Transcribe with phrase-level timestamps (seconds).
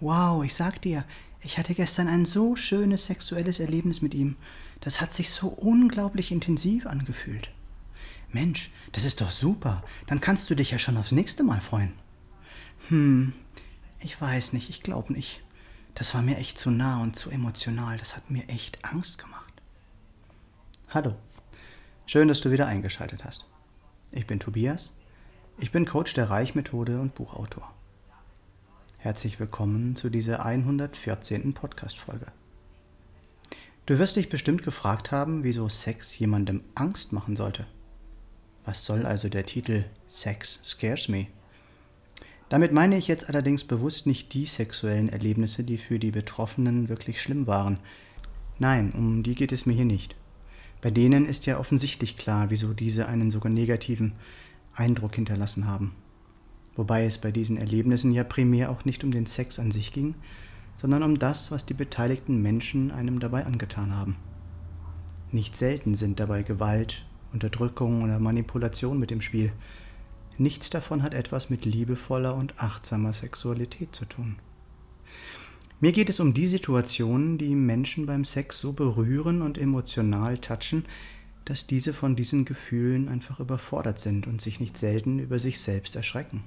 [0.00, 1.04] Wow, ich sag dir,
[1.42, 4.36] ich hatte gestern ein so schönes sexuelles Erlebnis mit ihm.
[4.80, 7.50] Das hat sich so unglaublich intensiv angefühlt.
[8.32, 9.82] Mensch, das ist doch super.
[10.06, 11.92] Dann kannst du dich ja schon aufs nächste Mal freuen.
[12.88, 13.34] Hm,
[13.98, 15.42] ich weiß nicht, ich glaube nicht.
[15.94, 17.98] Das war mir echt zu nah und zu emotional.
[17.98, 19.52] Das hat mir echt Angst gemacht.
[20.88, 21.14] Hallo.
[22.06, 23.46] Schön, dass du wieder eingeschaltet hast.
[24.12, 24.92] Ich bin Tobias.
[25.58, 27.74] Ich bin Coach der Reichmethode und Buchautor.
[29.02, 31.54] Herzlich willkommen zu dieser 114.
[31.54, 32.26] Podcast-Folge.
[33.86, 37.66] Du wirst dich bestimmt gefragt haben, wieso Sex jemandem Angst machen sollte.
[38.66, 41.28] Was soll also der Titel Sex Scares Me?
[42.50, 47.22] Damit meine ich jetzt allerdings bewusst nicht die sexuellen Erlebnisse, die für die Betroffenen wirklich
[47.22, 47.78] schlimm waren.
[48.58, 50.14] Nein, um die geht es mir hier nicht.
[50.82, 54.12] Bei denen ist ja offensichtlich klar, wieso diese einen sogar negativen
[54.74, 55.96] Eindruck hinterlassen haben
[56.76, 60.14] wobei es bei diesen Erlebnissen ja primär auch nicht um den Sex an sich ging,
[60.76, 64.16] sondern um das, was die beteiligten Menschen einem dabei angetan haben.
[65.32, 69.52] Nicht selten sind dabei Gewalt, Unterdrückung oder Manipulation mit dem Spiel.
[70.38, 74.36] Nichts davon hat etwas mit liebevoller und achtsamer Sexualität zu tun.
[75.80, 80.84] Mir geht es um die Situationen, die Menschen beim Sex so berühren und emotional touchen,
[81.44, 85.96] dass diese von diesen Gefühlen einfach überfordert sind und sich nicht selten über sich selbst
[85.96, 86.44] erschrecken.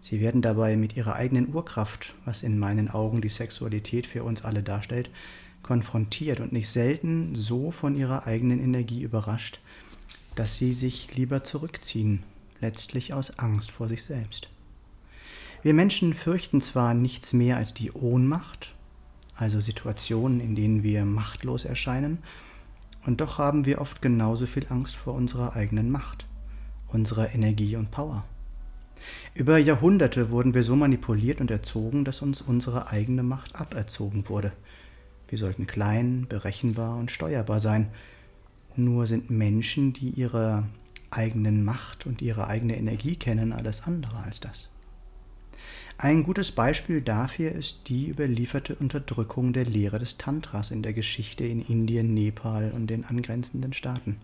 [0.00, 4.42] Sie werden dabei mit ihrer eigenen Urkraft, was in meinen Augen die Sexualität für uns
[4.42, 5.10] alle darstellt,
[5.62, 9.60] konfrontiert und nicht selten so von ihrer eigenen Energie überrascht,
[10.34, 12.22] dass sie sich lieber zurückziehen,
[12.60, 14.48] letztlich aus Angst vor sich selbst.
[15.62, 18.74] Wir Menschen fürchten zwar nichts mehr als die Ohnmacht,
[19.36, 22.18] also Situationen, in denen wir machtlos erscheinen,
[23.04, 26.26] und doch haben wir oft genauso viel Angst vor unserer eigenen Macht,
[26.88, 28.24] unserer Energie und Power.
[29.34, 34.52] Über Jahrhunderte wurden wir so manipuliert und erzogen, dass uns unsere eigene Macht aberzogen wurde.
[35.28, 37.88] Wir sollten klein, berechenbar und steuerbar sein.
[38.76, 40.64] Nur sind Menschen, die ihre
[41.10, 44.70] eigenen Macht und ihre eigene Energie kennen, alles andere als das.
[45.98, 51.44] Ein gutes Beispiel dafür ist die überlieferte Unterdrückung der Lehre des Tantras in der Geschichte
[51.44, 54.16] in Indien, Nepal und den angrenzenden Staaten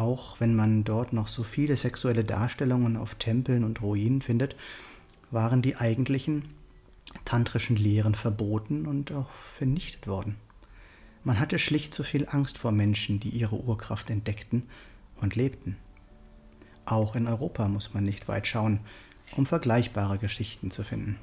[0.00, 4.56] auch wenn man dort noch so viele sexuelle Darstellungen auf Tempeln und Ruinen findet,
[5.30, 6.44] waren die eigentlichen
[7.24, 10.36] tantrischen Lehren verboten und auch vernichtet worden.
[11.24, 14.64] Man hatte schlicht zu viel Angst vor Menschen, die ihre Urkraft entdeckten
[15.20, 15.76] und lebten.
[16.84, 18.80] Auch in Europa muss man nicht weit schauen,
[19.36, 21.18] um vergleichbare Geschichten zu finden.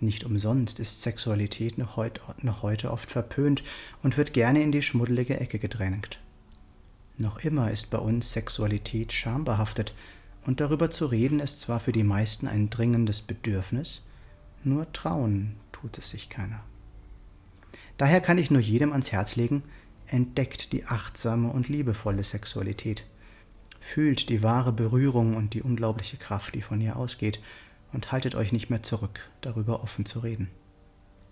[0.00, 3.62] Nicht umsonst ist Sexualität noch heute, oft verpönt
[4.02, 6.18] und wird gerne in die schmuddelige Ecke gedrängt.
[7.18, 9.92] Noch immer ist bei uns Sexualität schambehaftet,
[10.46, 14.02] und darüber zu reden ist zwar für die meisten ein dringendes Bedürfnis,
[14.62, 16.60] nur trauen tut es sich keiner.
[17.96, 19.64] Daher kann ich nur jedem ans Herz legen,
[20.06, 23.04] entdeckt die achtsame und liebevolle Sexualität,
[23.80, 27.40] fühlt die wahre Berührung und die unglaubliche Kraft, die von ihr ausgeht,
[27.92, 30.50] und haltet euch nicht mehr zurück, darüber offen zu reden.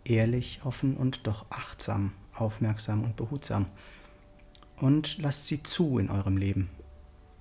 [0.05, 3.67] Ehrlich, offen und doch achtsam, aufmerksam und behutsam–
[4.77, 6.69] und lasst sie zu in eurem Leben.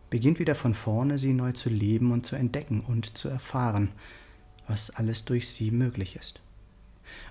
[0.09, 3.91] Beginnt wieder von vorne, sie neu zu leben und zu entdecken und zu erfahren,
[4.67, 6.41] was alles durch sie möglich ist.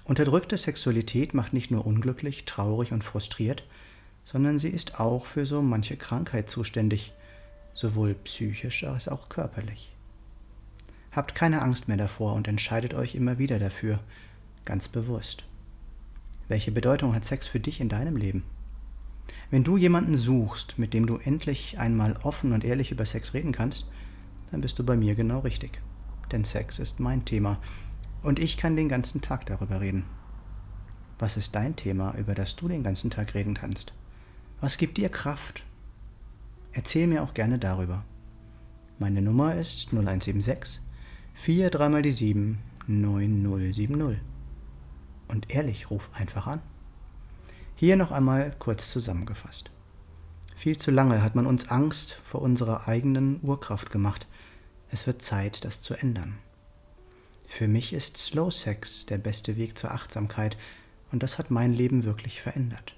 [0.04, 3.64] Unterdrückte Sexualität macht nicht nur unglücklich, traurig und frustriert,
[4.24, 7.12] sondern sie ist auch für so manche Krankheit zuständig,
[7.72, 9.92] sowohl psychisch als auch körperlich.
[11.12, 14.00] Habt keine Angst mehr davor und entscheidet euch immer wieder dafür,
[14.64, 15.44] ganz bewusst.
[16.48, 18.44] Welche Bedeutung hat Sex für dich in deinem Leben?
[19.50, 23.52] Wenn du jemanden suchst, mit dem du endlich einmal offen und ehrlich über Sex reden
[23.52, 23.88] kannst,
[24.50, 25.80] dann bist du bei mir genau richtig.
[26.32, 27.58] Denn Sex ist mein Thema
[28.22, 30.04] und ich kann den ganzen Tag darüber reden.
[31.18, 33.92] Was ist dein Thema, über das du den ganzen Tag reden kannst?
[34.60, 35.64] Was gibt dir Kraft?
[36.72, 38.04] Erzähl mir auch gerne darüber.
[38.98, 40.80] Meine Nummer ist 0176
[41.34, 44.18] 4 3 mal die 7 9070.
[45.28, 46.62] Und ehrlich, ruf einfach an.
[47.76, 49.70] Hier noch einmal kurz zusammengefasst.
[50.54, 54.28] Viel zu lange hat man uns Angst vor unserer eigenen Urkraft gemacht.
[54.90, 56.38] Es wird Zeit, das zu ändern.
[57.48, 60.56] Für mich ist Slow Sex der beste Weg zur Achtsamkeit
[61.10, 62.94] und das hat mein Leben wirklich verändert.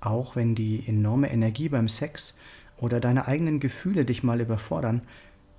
[0.00, 2.34] Auch wenn die enorme Energie beim Sex
[2.76, 5.02] oder deine eigenen Gefühle dich mal überfordern,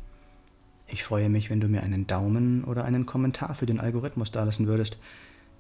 [0.87, 4.69] Ich freue mich, wenn du mir einen Daumen oder einen Kommentar für den Algorithmus dalassen
[4.69, 4.99] würdest.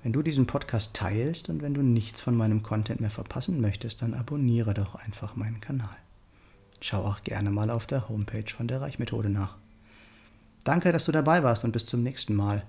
[0.04, 4.02] Wenn du diesen Podcast teilst und wenn du nichts von meinem Content mehr verpassen möchtest,
[4.02, 5.96] dann abonniere doch einfach meinen Kanal.
[6.80, 9.56] Schau auch gerne mal auf der Homepage von der Reichmethode nach.
[10.66, 12.64] Danke, dass du dabei warst und bis zum nächsten Mal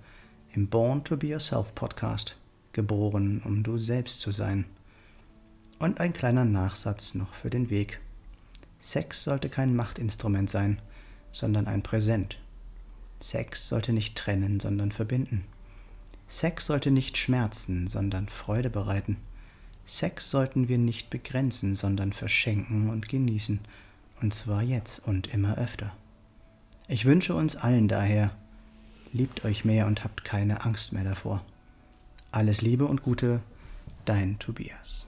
[0.54, 2.38] im Born to Be Yourself Podcast.
[2.72, 4.66] Geboren, um du selbst zu sein.
[5.80, 8.00] Und ein kleiner Nachsatz noch für den Weg.
[8.80, 10.80] Sex sollte kein Machtinstrument sein,
[11.32, 12.38] sondern ein Präsent.
[13.20, 15.46] Sex sollte nicht trennen, sondern verbinden.
[16.28, 19.18] Sex sollte nicht schmerzen, sondern Freude bereiten.
[19.88, 23.60] Sex sollten wir nicht begrenzen, sondern verschenken und genießen,
[24.22, 25.96] und zwar jetzt und immer öfter.
[26.90, 28.32] Ich wünsche uns allen daher,
[29.12, 31.44] liebt euch mehr und habt keine Angst mehr davor.
[32.32, 33.42] Alles Liebe und Gute,
[34.06, 35.06] dein Tobias.